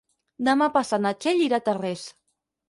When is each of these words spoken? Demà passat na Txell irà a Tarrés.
Demà 0.47 0.67
passat 0.77 1.03
na 1.03 1.11
Txell 1.19 1.45
irà 1.49 1.61
a 1.63 1.65
Tarrés. 1.69 2.09